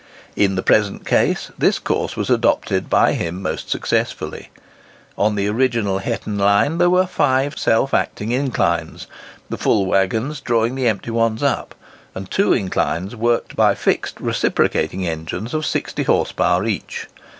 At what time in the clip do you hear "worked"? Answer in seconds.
13.15-13.55